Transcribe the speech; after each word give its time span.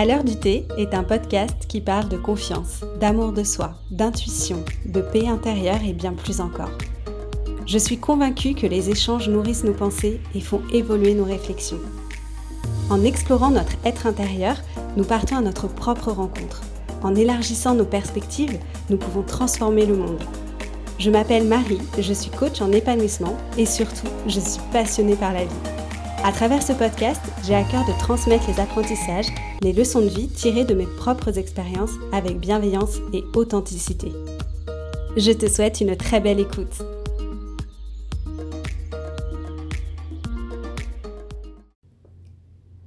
À 0.00 0.06
l'heure 0.06 0.24
du 0.24 0.34
thé 0.34 0.66
est 0.78 0.94
un 0.94 1.04
podcast 1.04 1.66
qui 1.68 1.82
parle 1.82 2.08
de 2.08 2.16
confiance, 2.16 2.80
d'amour 3.00 3.32
de 3.32 3.44
soi, 3.44 3.74
d'intuition, 3.90 4.64
de 4.86 5.02
paix 5.02 5.28
intérieure 5.28 5.84
et 5.86 5.92
bien 5.92 6.14
plus 6.14 6.40
encore. 6.40 6.70
Je 7.66 7.76
suis 7.76 7.98
convaincue 7.98 8.54
que 8.54 8.66
les 8.66 8.88
échanges 8.88 9.28
nourrissent 9.28 9.62
nos 9.62 9.74
pensées 9.74 10.22
et 10.34 10.40
font 10.40 10.62
évoluer 10.72 11.12
nos 11.12 11.26
réflexions. 11.26 11.80
En 12.88 13.04
explorant 13.04 13.50
notre 13.50 13.76
être 13.84 14.06
intérieur, 14.06 14.56
nous 14.96 15.04
partons 15.04 15.36
à 15.36 15.42
notre 15.42 15.68
propre 15.68 16.12
rencontre. 16.12 16.62
En 17.02 17.14
élargissant 17.14 17.74
nos 17.74 17.84
perspectives, 17.84 18.58
nous 18.88 18.96
pouvons 18.96 19.22
transformer 19.22 19.84
le 19.84 19.98
monde. 19.98 20.22
Je 20.98 21.10
m'appelle 21.10 21.46
Marie, 21.46 21.82
je 21.98 22.14
suis 22.14 22.30
coach 22.30 22.62
en 22.62 22.72
épanouissement 22.72 23.36
et 23.58 23.66
surtout, 23.66 24.08
je 24.26 24.40
suis 24.40 24.62
passionnée 24.72 25.16
par 25.16 25.34
la 25.34 25.44
vie. 25.44 25.79
À 26.22 26.32
travers 26.32 26.62
ce 26.62 26.74
podcast, 26.74 27.22
j'ai 27.44 27.54
à 27.54 27.64
cœur 27.64 27.86
de 27.86 27.98
transmettre 27.98 28.46
les 28.46 28.60
apprentissages, 28.60 29.28
les 29.62 29.72
leçons 29.72 30.02
de 30.02 30.06
vie 30.06 30.28
tirées 30.28 30.66
de 30.66 30.74
mes 30.74 30.86
propres 30.86 31.38
expériences 31.38 31.94
avec 32.12 32.38
bienveillance 32.38 32.98
et 33.14 33.24
authenticité. 33.34 34.12
Je 35.16 35.32
te 35.32 35.48
souhaite 35.48 35.80
une 35.80 35.96
très 35.96 36.20
belle 36.20 36.38
écoute. 36.38 36.82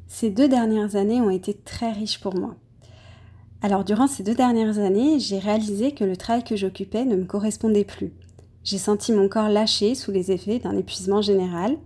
Ces 0.07 0.29
deux 0.29 0.47
dernières 0.47 0.95
années 0.95 1.19
ont 1.19 1.31
été 1.31 1.55
très 1.55 1.91
riches 1.91 2.19
pour 2.19 2.35
moi. 2.35 2.53
Alors 3.63 3.83
durant 3.83 4.05
ces 4.05 4.21
deux 4.21 4.35
dernières 4.35 4.77
années, 4.77 5.19
j'ai 5.19 5.39
réalisé 5.39 5.93
que 5.93 6.03
le 6.03 6.17
travail 6.17 6.43
que 6.43 6.55
j'occupais 6.55 7.03
ne 7.03 7.15
me 7.15 7.25
correspondait 7.25 7.83
plus. 7.83 8.13
J'ai 8.63 8.77
senti 8.77 9.11
mon 9.11 9.27
corps 9.27 9.49
lâcher 9.49 9.95
sous 9.95 10.11
les 10.11 10.31
effets 10.31 10.59
d'un 10.59 10.77
épuisement 10.77 11.23
général, 11.23 11.77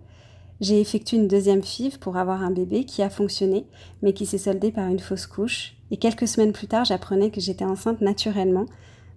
j'ai 0.59 0.81
effectué 0.81 1.17
une 1.17 1.27
deuxième 1.27 1.63
FIV 1.63 1.99
pour 1.99 2.17
avoir 2.17 2.43
un 2.43 2.51
bébé 2.51 2.85
qui 2.85 3.03
a 3.03 3.09
fonctionné, 3.09 3.67
mais 4.01 4.13
qui 4.13 4.25
s'est 4.25 4.37
soldé 4.37 4.71
par 4.71 4.87
une 4.87 4.99
fausse 4.99 5.27
couche. 5.27 5.75
Et 5.91 5.97
quelques 5.97 6.27
semaines 6.27 6.51
plus 6.51 6.67
tard, 6.67 6.85
j'apprenais 6.85 7.29
que 7.29 7.41
j'étais 7.41 7.65
enceinte 7.65 8.01
naturellement. 8.01 8.65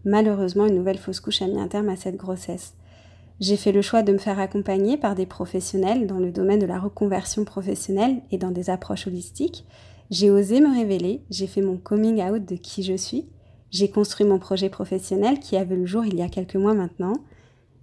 Malheureusement, 0.05 0.67
une 0.67 0.77
nouvelle 0.77 0.99
fausse 0.99 1.21
couche 1.21 1.43
a 1.43 1.47
mis 1.47 1.61
un 1.61 1.69
terme 1.69 1.89
à 1.89 1.97
cette 1.97 2.17
grossesse. 2.17 2.75
J'ai 3.41 3.57
fait 3.57 3.73
le 3.73 3.81
choix 3.81 4.03
de 4.03 4.13
me 4.13 4.19
faire 4.19 4.39
accompagner 4.39 4.99
par 4.99 5.15
des 5.15 5.25
professionnels 5.25 6.07
dans 6.07 6.19
le 6.19 6.31
domaine 6.31 6.59
de 6.59 6.67
la 6.67 6.79
reconversion 6.79 7.45
professionnelle 7.45 8.21
et 8.31 8.37
dans 8.37 8.51
des 8.51 8.69
approches 8.69 9.07
holistiques. 9.07 9.65
J'ai 10.11 10.31
osé 10.31 10.61
me 10.61 10.75
révéler, 10.75 11.23
j'ai 11.31 11.47
fait 11.47 11.63
mon 11.63 11.79
coming 11.79 12.23
out 12.23 12.45
de 12.45 12.57
qui 12.57 12.83
je 12.83 12.97
suis. 12.97 13.29
J'ai 13.71 13.89
construit 13.89 14.27
mon 14.27 14.39
projet 14.39 14.69
professionnel 14.69 15.39
qui 15.39 15.57
a 15.57 15.65
vu 15.65 15.77
le 15.77 15.87
jour 15.87 16.05
il 16.05 16.17
y 16.17 16.23
a 16.23 16.29
quelques 16.29 16.57
mois 16.57 16.75
maintenant. 16.75 17.15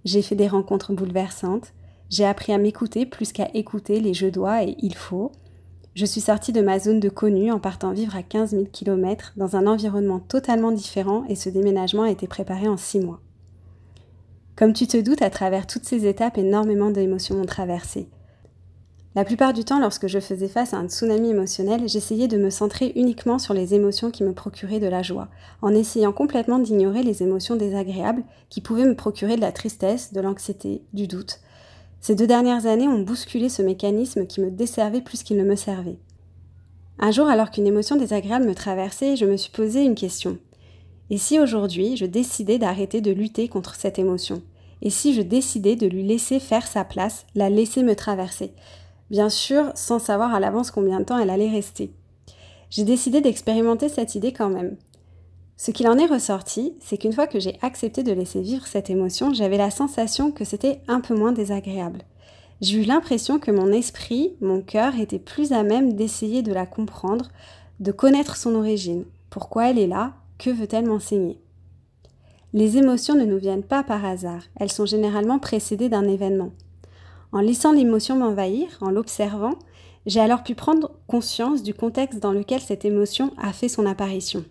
J'ai 0.04 0.22
fait 0.22 0.36
des 0.36 0.46
rencontres 0.46 0.92
bouleversantes. 0.92 1.72
J'ai 2.10 2.24
appris 2.24 2.52
à 2.52 2.58
m'écouter 2.58 3.04
plus 3.04 3.32
qu'à 3.32 3.50
écouter 3.54 4.00
les 4.00 4.14
je 4.14 4.26
dois 4.26 4.64
et 4.64 4.76
il 4.80 4.94
faut. 4.94 5.32
Je 5.94 6.06
suis 6.06 6.20
sortie 6.20 6.52
de 6.52 6.60
ma 6.60 6.78
zone 6.78 7.00
de 7.00 7.08
connu 7.08 7.50
en 7.52 7.58
partant 7.58 7.92
vivre 7.92 8.16
à 8.16 8.22
15 8.22 8.50
000 8.50 8.64
km 8.72 9.32
dans 9.36 9.56
un 9.56 9.66
environnement 9.66 10.20
totalement 10.20 10.72
différent 10.72 11.24
et 11.28 11.34
ce 11.34 11.50
déménagement 11.50 12.04
a 12.04 12.10
été 12.10 12.26
préparé 12.26 12.68
en 12.68 12.76
six 12.76 13.00
mois. 13.00 13.20
Comme 14.56 14.72
tu 14.72 14.86
te 14.86 14.96
doutes, 14.96 15.22
à 15.22 15.30
travers 15.30 15.66
toutes 15.66 15.84
ces 15.84 16.06
étapes, 16.06 16.38
énormément 16.38 16.90
d'émotions 16.90 17.36
m'ont 17.36 17.44
traversé. 17.44 18.08
La 19.14 19.24
plupart 19.24 19.52
du 19.52 19.64
temps, 19.64 19.80
lorsque 19.80 20.06
je 20.06 20.20
faisais 20.20 20.48
face 20.48 20.74
à 20.74 20.78
un 20.78 20.88
tsunami 20.88 21.30
émotionnel, 21.30 21.88
j'essayais 21.88 22.28
de 22.28 22.38
me 22.38 22.50
centrer 22.50 22.92
uniquement 22.94 23.38
sur 23.38 23.52
les 23.52 23.74
émotions 23.74 24.10
qui 24.10 24.22
me 24.22 24.32
procuraient 24.32 24.80
de 24.80 24.86
la 24.86 25.02
joie, 25.02 25.28
en 25.62 25.74
essayant 25.74 26.12
complètement 26.12 26.58
d'ignorer 26.58 27.02
les 27.02 27.22
émotions 27.22 27.56
désagréables 27.56 28.22
qui 28.48 28.60
pouvaient 28.60 28.84
me 28.84 28.94
procurer 28.94 29.36
de 29.36 29.40
la 29.40 29.52
tristesse, 29.52 30.12
de 30.12 30.20
l'anxiété, 30.20 30.82
du 30.92 31.08
doute, 31.08 31.40
ces 32.00 32.14
deux 32.14 32.26
dernières 32.26 32.66
années 32.66 32.88
ont 32.88 33.02
bousculé 33.02 33.48
ce 33.48 33.62
mécanisme 33.62 34.26
qui 34.26 34.40
me 34.40 34.50
desservait 34.50 35.00
plus 35.00 35.22
qu'il 35.22 35.36
ne 35.36 35.44
me 35.44 35.56
servait. 35.56 35.98
Un 36.98 37.10
jour, 37.10 37.28
alors 37.28 37.50
qu'une 37.50 37.66
émotion 37.66 37.96
désagréable 37.96 38.46
me 38.46 38.54
traversait, 38.54 39.16
je 39.16 39.24
me 39.24 39.36
suis 39.36 39.52
posé 39.52 39.84
une 39.84 39.94
question. 39.94 40.38
Et 41.10 41.18
si 41.18 41.38
aujourd'hui, 41.38 41.96
je 41.96 42.06
décidais 42.06 42.58
d'arrêter 42.58 43.00
de 43.00 43.12
lutter 43.12 43.48
contre 43.48 43.74
cette 43.76 43.98
émotion? 43.98 44.42
Et 44.82 44.90
si 44.90 45.14
je 45.14 45.22
décidais 45.22 45.76
de 45.76 45.86
lui 45.86 46.02
laisser 46.02 46.38
faire 46.38 46.66
sa 46.66 46.84
place, 46.84 47.26
la 47.34 47.50
laisser 47.50 47.82
me 47.82 47.96
traverser? 47.96 48.52
Bien 49.10 49.30
sûr, 49.30 49.72
sans 49.74 49.98
savoir 49.98 50.34
à 50.34 50.40
l'avance 50.40 50.70
combien 50.70 51.00
de 51.00 51.04
temps 51.04 51.18
elle 51.18 51.30
allait 51.30 51.50
rester. 51.50 51.92
J'ai 52.70 52.84
décidé 52.84 53.20
d'expérimenter 53.20 53.88
cette 53.88 54.14
idée 54.14 54.32
quand 54.32 54.50
même. 54.50 54.76
Ce 55.60 55.72
qu'il 55.72 55.88
en 55.88 55.98
est 55.98 56.06
ressorti, 56.06 56.74
c'est 56.78 56.98
qu'une 56.98 57.12
fois 57.12 57.26
que 57.26 57.40
j'ai 57.40 57.58
accepté 57.62 58.04
de 58.04 58.12
laisser 58.12 58.40
vivre 58.40 58.64
cette 58.68 58.90
émotion, 58.90 59.34
j'avais 59.34 59.56
la 59.56 59.72
sensation 59.72 60.30
que 60.30 60.44
c'était 60.44 60.80
un 60.86 61.00
peu 61.00 61.16
moins 61.16 61.32
désagréable. 61.32 62.02
J'ai 62.60 62.80
eu 62.80 62.84
l'impression 62.84 63.40
que 63.40 63.50
mon 63.50 63.72
esprit, 63.72 64.36
mon 64.40 64.62
cœur 64.62 65.00
était 65.00 65.18
plus 65.18 65.50
à 65.52 65.64
même 65.64 65.94
d'essayer 65.94 66.42
de 66.42 66.52
la 66.52 66.64
comprendre, 66.64 67.28
de 67.80 67.90
connaître 67.90 68.36
son 68.36 68.54
origine, 68.54 69.04
pourquoi 69.30 69.68
elle 69.68 69.80
est 69.80 69.88
là, 69.88 70.12
que 70.38 70.50
veut-elle 70.50 70.86
m'enseigner? 70.86 71.40
Les 72.52 72.76
émotions 72.76 73.16
ne 73.16 73.24
nous 73.24 73.38
viennent 73.38 73.64
pas 73.64 73.82
par 73.82 74.04
hasard, 74.04 74.42
elles 74.60 74.72
sont 74.72 74.86
généralement 74.86 75.40
précédées 75.40 75.88
d'un 75.88 76.06
événement. 76.06 76.52
En 77.32 77.40
laissant 77.40 77.72
l'émotion 77.72 78.16
m'envahir, 78.16 78.68
en 78.80 78.90
l'observant, 78.90 79.54
j'ai 80.06 80.20
alors 80.20 80.44
pu 80.44 80.54
prendre 80.54 80.92
conscience 81.08 81.64
du 81.64 81.74
contexte 81.74 82.20
dans 82.20 82.32
lequel 82.32 82.60
cette 82.60 82.84
émotion 82.84 83.32
a 83.38 83.52
fait 83.52 83.68
son 83.68 83.86
apparition. 83.86 84.44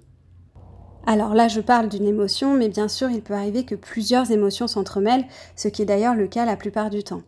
Alors 1.10 1.34
là, 1.34 1.48
je 1.48 1.62
parle 1.62 1.88
d'une 1.88 2.06
émotion, 2.06 2.54
mais 2.54 2.68
bien 2.68 2.90
sûr, 2.90 3.10
il 3.10 3.22
peut 3.22 3.34
arriver 3.34 3.64
que 3.64 3.76
plusieurs 3.76 4.30
émotions 4.30 4.68
s'entremêlent, 4.68 5.24
ce 5.56 5.70
qui 5.70 5.82
est 5.82 5.86
d'ailleurs 5.86 6.16
le 6.16 6.28
cas 6.28 6.44
la 6.44 6.58
plupart 6.58 6.90
du 6.90 7.02
temps. 7.02 7.22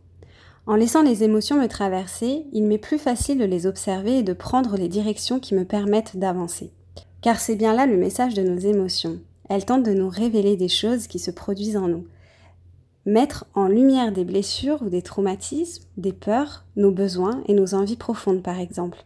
En 0.67 0.75
laissant 0.75 1.01
les 1.01 1.23
émotions 1.23 1.55
me 1.55 1.69
traverser, 1.69 2.45
il 2.51 2.65
m'est 2.65 2.77
plus 2.77 2.97
facile 2.97 3.37
de 3.37 3.45
les 3.45 3.67
observer 3.67 4.17
et 4.17 4.23
de 4.23 4.33
prendre 4.33 4.75
les 4.75 4.89
directions 4.89 5.39
qui 5.39 5.55
me 5.55 5.63
permettent 5.63 6.17
d'avancer. 6.17 6.73
Car 7.21 7.39
c'est 7.39 7.55
bien 7.55 7.73
là 7.73 7.85
le 7.85 7.95
message 7.95 8.33
de 8.33 8.41
nos 8.41 8.57
émotions. 8.57 9.21
Elles 9.47 9.63
tentent 9.63 9.85
de 9.85 9.93
nous 9.93 10.09
révéler 10.09 10.57
des 10.57 10.67
choses 10.67 11.07
qui 11.07 11.17
se 11.17 11.31
produisent 11.31 11.77
en 11.77 11.87
nous. 11.87 12.05
Mettre 13.05 13.45
en 13.55 13.69
lumière 13.69 14.11
des 14.11 14.25
blessures 14.25 14.81
ou 14.81 14.89
des 14.89 15.01
traumatismes, 15.01 15.85
des 15.95 16.13
peurs, 16.13 16.65
nos 16.75 16.91
besoins 16.91 17.43
et 17.47 17.53
nos 17.53 17.75
envies 17.75 17.95
profondes 17.95 18.43
par 18.43 18.59
exemple. 18.59 19.05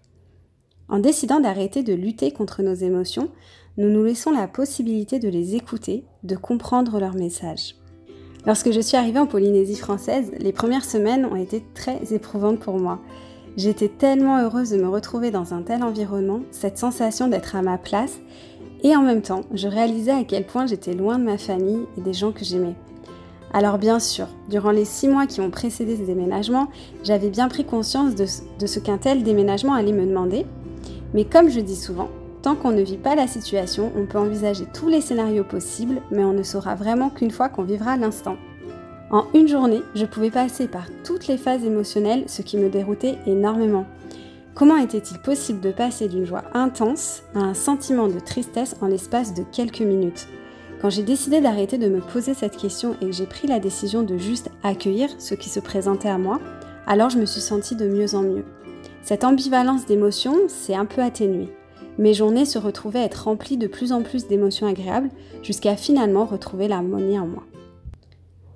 En 0.90 1.00
décidant 1.00 1.40
d'arrêter 1.40 1.82
de 1.84 1.94
lutter 1.94 2.32
contre 2.32 2.62
nos 2.62 2.74
émotions, 2.74 3.30
nous 3.78 3.90
nous 3.90 4.04
laissons 4.04 4.32
la 4.32 4.48
possibilité 4.48 5.18
de 5.18 5.30
les 5.30 5.56
écouter, 5.56 6.06
de 6.24 6.36
comprendre 6.36 7.00
leur 7.00 7.16
message. 7.16 7.76
Lorsque 8.46 8.72
je 8.72 8.80
suis 8.80 8.98
arrivée 8.98 9.20
en 9.20 9.26
Polynésie 9.26 9.76
française, 9.76 10.32
les 10.38 10.52
premières 10.52 10.86
semaines 10.86 11.26
ont 11.26 11.36
été 11.36 11.64
très 11.74 12.14
éprouvantes 12.14 12.60
pour 12.60 12.78
moi. 12.80 13.00
J'étais 13.58 13.88
tellement 13.88 14.40
heureuse 14.40 14.72
de 14.72 14.78
me 14.78 14.90
retrouver 14.90 15.32
dans 15.32 15.54
un 15.54 15.64
tel 15.64 15.82
environnement, 15.82 16.42
cette 16.52 16.78
sensation 16.78 17.28
d'être 17.28 17.56
à 17.56 17.62
ma 17.62 17.78
place, 17.78 18.20
et 18.84 18.96
en 18.96 19.02
même 19.02 19.22
temps, 19.22 19.42
je 19.54 19.68
réalisais 19.68 20.12
à 20.12 20.24
quel 20.24 20.46
point 20.46 20.68
j'étais 20.68 20.94
loin 20.94 21.18
de 21.18 21.24
ma 21.24 21.38
famille 21.38 21.86
et 21.98 22.02
des 22.02 22.14
gens 22.14 22.32
que 22.32 22.44
j'aimais. 22.44 22.76
Alors 23.54 23.78
bien 23.78 24.00
sûr, 24.00 24.28
durant 24.50 24.72
les 24.72 24.86
six 24.86 25.08
mois 25.08 25.26
qui 25.26 25.40
ont 25.40 25.52
précédé 25.52 25.96
ce 25.96 26.02
déménagement, 26.02 26.68
j'avais 27.04 27.30
bien 27.30 27.48
pris 27.48 27.64
conscience 27.64 28.14
de, 28.14 28.26
de 28.60 28.68
ce 28.68 28.80
qu'un 28.80 28.98
tel 28.98 29.24
déménagement 29.24 29.74
allait 29.74 29.94
me 29.94 30.06
demander, 30.06 30.46
mais 31.14 31.24
comme 31.26 31.50
je 31.50 31.60
dis 31.60 31.76
souvent, 31.76 32.10
Tant 32.44 32.56
qu'on 32.56 32.72
ne 32.72 32.82
vit 32.82 32.98
pas 32.98 33.16
la 33.16 33.26
situation, 33.26 33.94
on 33.96 34.06
peut 34.06 34.18
envisager 34.18 34.68
tous 34.74 34.90
les 34.90 35.00
scénarios 35.00 35.46
possibles, 35.46 36.02
mais 36.12 36.26
on 36.26 36.34
ne 36.34 36.44
saura 36.44 36.76
vraiment 36.76 37.10
qu'une 37.10 37.32
fois 37.32 37.48
qu'on 37.48 37.64
vivra 37.64 37.96
l'instant. 37.96 38.36
En 39.12 39.28
une 39.34 39.48
journée, 39.48 39.82
je 39.96 40.06
pouvais 40.06 40.30
passer 40.30 40.68
par 40.68 40.88
toutes 41.06 41.28
les 41.28 41.38
phases 41.38 41.64
émotionnelles, 41.64 42.26
ce 42.28 42.42
qui 42.42 42.58
me 42.58 42.68
déroutait 42.68 43.18
énormément. 43.28 43.86
Comment 44.56 44.76
était-il 44.76 45.20
possible 45.20 45.62
de 45.62 45.72
passer 45.72 46.10
d'une 46.10 46.26
joie 46.26 46.44
intense 46.54 47.24
à 47.34 47.40
un 47.40 47.54
sentiment 47.54 48.10
de 48.10 48.20
tristesse 48.20 48.76
en 48.82 48.88
l'espace 48.88 49.34
de 49.34 49.44
quelques 49.44 49.80
minutes? 49.80 50.28
Quand 50.82 50.90
j'ai 50.90 51.04
décidé 51.04 51.40
d'arrêter 51.40 51.78
de 51.78 51.88
me 51.88 52.02
poser 52.02 52.34
cette 52.34 52.58
question 52.58 52.98
et 53.00 53.06
que 53.06 53.14
j'ai 53.14 53.26
pris 53.26 53.48
la 53.48 53.60
décision 53.60 54.04
de 54.04 54.18
juste 54.18 54.50
accueillir 54.64 55.10
ce 55.18 55.34
qui 55.34 55.48
se 55.48 55.62
présentait 55.62 56.10
à 56.10 56.18
moi, 56.18 56.42
alors 56.88 57.10
je 57.10 57.20
me 57.20 57.26
suis 57.26 57.40
sentie 57.40 57.78
de 57.78 57.88
mieux 57.88 58.16
en 58.16 58.22
mieux. 58.22 58.44
Cette 59.02 59.24
ambivalence 59.24 59.86
d'émotions 59.86 60.50
s'est 60.50 60.76
un 60.76 60.86
peu 60.86 61.02
atténuée. 61.02 61.54
Mes 61.98 62.14
journées 62.14 62.46
se 62.46 62.58
retrouvaient 62.58 63.00
à 63.00 63.06
être 63.06 63.26
remplies 63.26 63.58
de 63.58 63.68
plus 63.68 63.92
en 63.92 64.02
plus 64.02 64.28
d'émotions 64.28 64.68
agréables 64.68 65.10
jusqu'à 65.44 65.76
finalement 65.76 66.26
retrouver 66.26 66.68
l'harmonie 66.68 67.20
en 67.20 67.28
moi. 67.28 67.44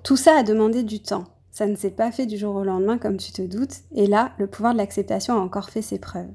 Tout 0.02 0.16
ça 0.16 0.36
a 0.38 0.42
demandé 0.42 0.82
du 0.82 1.00
temps. 1.00 1.24
Ça 1.50 1.66
ne 1.66 1.76
s'est 1.76 1.90
pas 1.90 2.12
fait 2.12 2.26
du 2.26 2.36
jour 2.36 2.54
au 2.54 2.64
lendemain 2.64 2.98
comme 2.98 3.16
tu 3.16 3.32
te 3.32 3.42
doutes, 3.42 3.78
et 3.94 4.06
là, 4.06 4.32
le 4.38 4.46
pouvoir 4.46 4.72
de 4.72 4.78
l'acceptation 4.78 5.34
a 5.34 5.40
encore 5.40 5.70
fait 5.70 5.82
ses 5.82 5.98
preuves. 5.98 6.30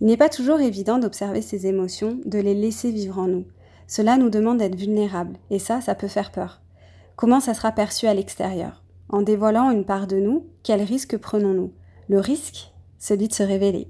Il 0.00 0.06
n'est 0.06 0.16
pas 0.16 0.28
toujours 0.28 0.60
évident 0.60 0.98
d'observer 0.98 1.42
ces 1.42 1.66
émotions, 1.66 2.18
de 2.24 2.38
les 2.38 2.54
laisser 2.54 2.90
vivre 2.90 3.18
en 3.18 3.28
nous. 3.28 3.46
Cela 3.86 4.16
nous 4.16 4.30
demande 4.30 4.58
d'être 4.58 4.74
vulnérables, 4.74 5.36
et 5.50 5.58
ça, 5.58 5.80
ça 5.80 5.94
peut 5.94 6.08
faire 6.08 6.32
peur. 6.32 6.60
Comment 7.14 7.40
ça 7.40 7.54
sera 7.54 7.72
perçu 7.72 8.06
à 8.06 8.14
l'extérieur? 8.14 8.82
En 9.08 9.22
dévoilant 9.22 9.70
une 9.70 9.84
part 9.84 10.06
de 10.06 10.16
nous, 10.16 10.46
quel 10.62 10.82
risque 10.82 11.16
prenons-nous? 11.16 11.72
Le 12.08 12.18
risque, 12.18 12.72
celui 12.98 13.28
de 13.28 13.34
se 13.34 13.42
révéler. 13.42 13.88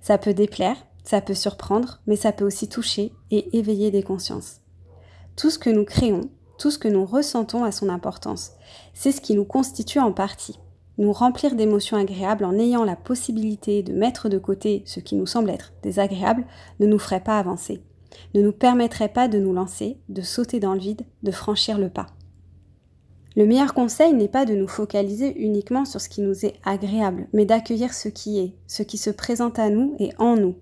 Ça 0.00 0.18
peut 0.18 0.34
déplaire, 0.34 0.76
ça 1.10 1.20
peut 1.20 1.34
surprendre, 1.34 2.00
mais 2.06 2.14
ça 2.14 2.30
peut 2.30 2.44
aussi 2.44 2.68
toucher 2.68 3.12
et 3.32 3.58
éveiller 3.58 3.90
des 3.90 4.04
consciences. 4.04 4.60
Tout 5.34 5.50
ce 5.50 5.58
que 5.58 5.68
nous 5.68 5.84
créons, 5.84 6.30
tout 6.56 6.70
ce 6.70 6.78
que 6.78 6.86
nous 6.86 7.04
ressentons 7.04 7.64
a 7.64 7.72
son 7.72 7.88
importance. 7.88 8.52
C'est 8.94 9.10
ce 9.10 9.20
qui 9.20 9.34
nous 9.34 9.44
constitue 9.44 9.98
en 9.98 10.12
partie. 10.12 10.60
nous 10.98 11.12
remplir 11.12 11.56
d'émotions 11.56 11.96
agréables 11.96 12.44
en 12.44 12.56
ayant 12.58 12.84
la 12.84 12.94
possibilité 12.94 13.82
de 13.82 13.92
mettre 13.92 14.28
de 14.28 14.38
côté 14.38 14.84
ce 14.86 15.00
qui 15.00 15.16
nous 15.16 15.26
semble 15.26 15.50
être 15.50 15.72
désagréable 15.82 16.44
ne 16.78 16.86
nous 16.86 16.98
ferait 17.00 17.24
pas 17.24 17.40
avancer, 17.40 17.82
ne 18.34 18.42
nous 18.42 18.52
permettrait 18.52 19.08
pas 19.08 19.26
de 19.26 19.40
nous 19.40 19.52
lancer, 19.52 19.98
de 20.10 20.22
sauter 20.22 20.60
dans 20.60 20.74
le 20.74 20.80
vide, 20.80 21.02
de 21.24 21.32
franchir 21.32 21.78
le 21.78 21.88
pas. 21.88 22.06
Le 23.34 23.46
meilleur 23.46 23.74
conseil 23.74 24.12
n'est 24.12 24.28
pas 24.28 24.44
de 24.44 24.54
nous 24.54 24.68
focaliser 24.68 25.36
uniquement 25.42 25.84
sur 25.84 26.00
ce 26.00 26.08
qui 26.08 26.20
nous 26.20 26.46
est 26.46 26.54
agréable, 26.64 27.26
mais 27.32 27.46
d'accueillir 27.46 27.94
ce 27.94 28.08
qui 28.08 28.38
est, 28.38 28.54
ce 28.68 28.84
qui 28.84 28.98
se 28.98 29.10
présente 29.10 29.58
à 29.58 29.70
nous 29.70 29.96
et 29.98 30.12
en 30.18 30.36
nous. 30.36 30.54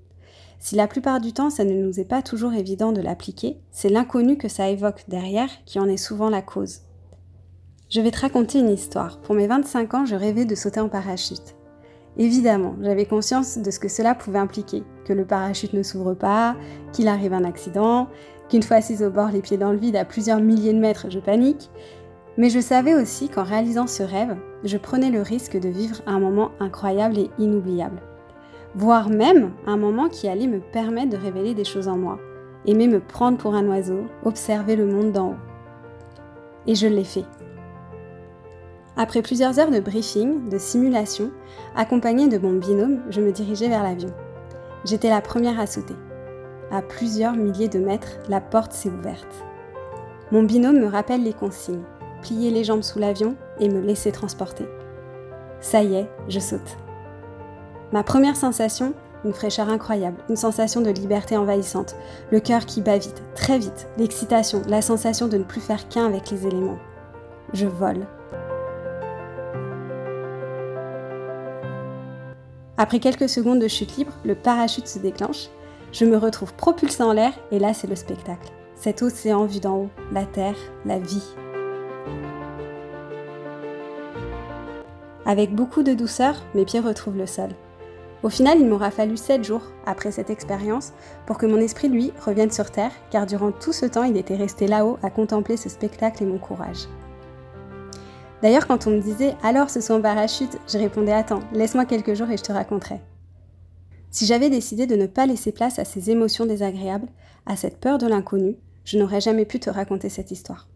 Si 0.58 0.74
la 0.74 0.88
plupart 0.88 1.20
du 1.20 1.32
temps 1.32 1.50
ça 1.50 1.64
ne 1.64 1.72
nous 1.72 2.00
est 2.00 2.04
pas 2.04 2.22
toujours 2.22 2.52
évident 2.52 2.92
de 2.92 3.00
l'appliquer, 3.00 3.58
c'est 3.70 3.88
l'inconnu 3.88 4.36
que 4.36 4.48
ça 4.48 4.68
évoque 4.68 5.04
derrière 5.08 5.50
qui 5.64 5.78
en 5.78 5.88
est 5.88 5.96
souvent 5.96 6.30
la 6.30 6.42
cause. 6.42 6.80
Je 7.90 8.00
vais 8.00 8.10
te 8.10 8.20
raconter 8.20 8.58
une 8.58 8.68
histoire. 8.68 9.18
Pour 9.20 9.34
mes 9.34 9.46
25 9.46 9.94
ans, 9.94 10.04
je 10.04 10.14
rêvais 10.14 10.44
de 10.44 10.54
sauter 10.54 10.80
en 10.80 10.90
parachute. 10.90 11.54
Évidemment, 12.18 12.74
j'avais 12.82 13.06
conscience 13.06 13.58
de 13.58 13.70
ce 13.70 13.78
que 13.78 13.88
cela 13.88 14.14
pouvait 14.14 14.40
impliquer, 14.40 14.82
que 15.04 15.12
le 15.12 15.24
parachute 15.24 15.72
ne 15.72 15.84
s'ouvre 15.84 16.14
pas, 16.14 16.56
qu'il 16.92 17.08
arrive 17.08 17.32
un 17.32 17.44
accident, 17.44 18.08
qu'une 18.50 18.62
fois 18.62 18.78
assise 18.78 19.02
au 19.02 19.10
bord 19.10 19.30
les 19.30 19.40
pieds 19.40 19.56
dans 19.56 19.72
le 19.72 19.78
vide 19.78 19.96
à 19.96 20.04
plusieurs 20.04 20.40
milliers 20.40 20.72
de 20.72 20.80
mètres, 20.80 21.06
je 21.08 21.20
panique. 21.20 21.70
Mais 22.36 22.50
je 22.50 22.60
savais 22.60 22.94
aussi 22.94 23.28
qu'en 23.28 23.44
réalisant 23.44 23.86
ce 23.86 24.02
rêve, 24.02 24.36
je 24.64 24.76
prenais 24.76 25.10
le 25.10 25.22
risque 25.22 25.58
de 25.58 25.68
vivre 25.68 26.02
un 26.06 26.18
moment 26.18 26.50
incroyable 26.60 27.18
et 27.18 27.30
inoubliable. 27.38 28.02
Voire 28.74 29.08
même 29.08 29.52
un 29.66 29.76
moment 29.76 30.08
qui 30.08 30.28
allait 30.28 30.46
me 30.46 30.60
permettre 30.60 31.10
de 31.10 31.16
révéler 31.16 31.54
des 31.54 31.64
choses 31.64 31.88
en 31.88 31.96
moi, 31.96 32.18
aimer 32.66 32.86
me 32.86 33.00
prendre 33.00 33.38
pour 33.38 33.54
un 33.54 33.66
oiseau, 33.66 34.04
observer 34.24 34.76
le 34.76 34.86
monde 34.86 35.12
d'en 35.12 35.30
haut. 35.30 35.36
Et 36.66 36.74
je 36.74 36.86
l'ai 36.86 37.04
fait. 37.04 37.24
Après 38.96 39.22
plusieurs 39.22 39.58
heures 39.58 39.70
de 39.70 39.80
briefing, 39.80 40.48
de 40.48 40.58
simulation, 40.58 41.30
accompagnée 41.76 42.28
de 42.28 42.38
mon 42.38 42.54
binôme, 42.54 43.00
je 43.10 43.20
me 43.20 43.32
dirigeais 43.32 43.68
vers 43.68 43.82
l'avion. 43.82 44.12
J'étais 44.84 45.10
la 45.10 45.20
première 45.20 45.58
à 45.60 45.66
sauter. 45.66 45.94
À 46.70 46.82
plusieurs 46.82 47.34
milliers 47.34 47.68
de 47.68 47.78
mètres, 47.78 48.18
la 48.28 48.40
porte 48.40 48.72
s'est 48.72 48.90
ouverte. 48.90 49.44
Mon 50.30 50.42
binôme 50.42 50.78
me 50.80 50.88
rappelle 50.88 51.22
les 51.22 51.32
consignes 51.32 51.84
plier 52.20 52.50
les 52.50 52.64
jambes 52.64 52.82
sous 52.82 52.98
l'avion 52.98 53.36
et 53.60 53.68
me 53.68 53.80
laisser 53.80 54.12
transporter. 54.12 54.66
Ça 55.60 55.82
y 55.82 55.94
est, 55.94 56.08
je 56.28 56.38
saute. 56.38 56.76
Ma 57.90 58.02
première 58.02 58.36
sensation, 58.36 58.92
une 59.24 59.32
fraîcheur 59.32 59.70
incroyable, 59.70 60.18
une 60.28 60.36
sensation 60.36 60.82
de 60.82 60.90
liberté 60.90 61.38
envahissante, 61.38 61.96
le 62.30 62.38
cœur 62.38 62.66
qui 62.66 62.82
bat 62.82 62.98
vite, 62.98 63.22
très 63.34 63.58
vite, 63.58 63.88
l'excitation, 63.96 64.60
la 64.68 64.82
sensation 64.82 65.26
de 65.26 65.38
ne 65.38 65.42
plus 65.42 65.62
faire 65.62 65.88
qu'un 65.88 66.04
avec 66.04 66.30
les 66.30 66.46
éléments. 66.46 66.78
Je 67.54 67.66
vole. 67.66 68.06
Après 72.76 73.00
quelques 73.00 73.28
secondes 73.28 73.58
de 73.58 73.68
chute 73.68 73.96
libre, 73.96 74.12
le 74.24 74.34
parachute 74.34 74.86
se 74.86 74.98
déclenche. 74.98 75.48
Je 75.90 76.04
me 76.04 76.18
retrouve 76.18 76.52
propulsé 76.54 77.02
en 77.02 77.12
l'air 77.12 77.32
et 77.50 77.58
là 77.58 77.72
c'est 77.72 77.88
le 77.88 77.96
spectacle. 77.96 78.52
Cet 78.76 79.02
océan 79.02 79.46
vu 79.46 79.60
d'en 79.60 79.76
haut, 79.76 79.90
la 80.12 80.26
terre, 80.26 80.54
la 80.84 80.98
vie. 80.98 81.24
Avec 85.24 85.54
beaucoup 85.54 85.82
de 85.82 85.94
douceur, 85.94 86.36
mes 86.54 86.64
pieds 86.64 86.80
retrouvent 86.80 87.16
le 87.16 87.26
sol. 87.26 87.50
Au 88.22 88.28
final, 88.28 88.58
il 88.58 88.66
m'aura 88.66 88.90
fallu 88.90 89.16
7 89.16 89.44
jours 89.44 89.62
après 89.86 90.10
cette 90.10 90.30
expérience 90.30 90.92
pour 91.26 91.38
que 91.38 91.46
mon 91.46 91.58
esprit, 91.58 91.88
lui, 91.88 92.12
revienne 92.24 92.50
sur 92.50 92.70
Terre, 92.70 92.90
car 93.10 93.26
durant 93.26 93.52
tout 93.52 93.72
ce 93.72 93.86
temps, 93.86 94.02
il 94.02 94.16
était 94.16 94.36
resté 94.36 94.66
là-haut 94.66 94.98
à 95.02 95.10
contempler 95.10 95.56
ce 95.56 95.68
spectacle 95.68 96.24
et 96.24 96.26
mon 96.26 96.38
courage. 96.38 96.88
D'ailleurs, 98.42 98.66
quand 98.66 98.86
on 98.86 98.90
me 98.90 99.00
disait 99.00 99.34
alors 99.42 99.70
ce 99.70 99.80
sont 99.80 99.94
en 99.94 100.02
parachute, 100.02 100.58
je 100.68 100.78
répondais 100.78 101.12
attends, 101.12 101.40
laisse-moi 101.52 101.84
quelques 101.84 102.14
jours 102.14 102.30
et 102.30 102.36
je 102.36 102.42
te 102.42 102.52
raconterai. 102.52 103.00
Si 104.10 104.26
j'avais 104.26 104.48
décidé 104.48 104.86
de 104.86 104.96
ne 104.96 105.06
pas 105.06 105.26
laisser 105.26 105.52
place 105.52 105.78
à 105.78 105.84
ces 105.84 106.10
émotions 106.10 106.46
désagréables, 106.46 107.08
à 107.46 107.56
cette 107.56 107.78
peur 107.78 107.98
de 107.98 108.06
l'inconnu, 108.06 108.56
je 108.84 108.98
n'aurais 108.98 109.20
jamais 109.20 109.44
pu 109.44 109.60
te 109.60 109.70
raconter 109.70 110.08
cette 110.08 110.30
histoire. 110.30 110.68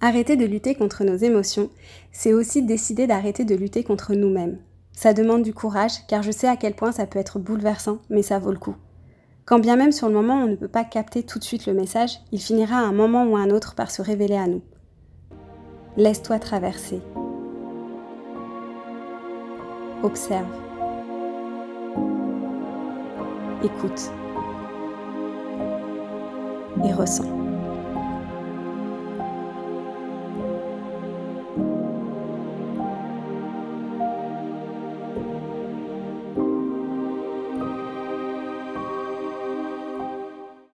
Arrêter 0.00 0.36
de 0.36 0.44
lutter 0.44 0.74
contre 0.74 1.04
nos 1.04 1.16
émotions, 1.16 1.70
c'est 2.10 2.32
aussi 2.32 2.62
décider 2.62 3.06
d'arrêter 3.06 3.44
de 3.44 3.54
lutter 3.54 3.84
contre 3.84 4.14
nous-mêmes. 4.14 4.58
Ça 4.94 5.12
demande 5.12 5.42
du 5.42 5.52
courage, 5.52 6.06
car 6.08 6.22
je 6.22 6.30
sais 6.30 6.48
à 6.48 6.56
quel 6.56 6.74
point 6.74 6.92
ça 6.92 7.06
peut 7.06 7.18
être 7.18 7.38
bouleversant, 7.38 7.98
mais 8.10 8.22
ça 8.22 8.38
vaut 8.38 8.52
le 8.52 8.58
coup. 8.58 8.76
Quand 9.44 9.58
bien 9.58 9.76
même 9.76 9.92
sur 9.92 10.08
le 10.08 10.14
moment 10.14 10.36
on 10.42 10.46
ne 10.46 10.56
peut 10.56 10.68
pas 10.68 10.84
capter 10.84 11.22
tout 11.22 11.38
de 11.38 11.44
suite 11.44 11.66
le 11.66 11.74
message, 11.74 12.20
il 12.32 12.40
finira 12.40 12.76
à 12.76 12.84
un 12.84 12.92
moment 12.92 13.24
ou 13.26 13.36
un 13.36 13.50
autre 13.50 13.74
par 13.74 13.90
se 13.90 14.00
révéler 14.00 14.36
à 14.36 14.46
nous. 14.46 14.62
Laisse-toi 15.96 16.38
traverser. 16.38 17.02
Observe. 20.02 20.46
Écoute. 23.62 24.10
Et 26.84 26.92
ressens. 26.92 27.43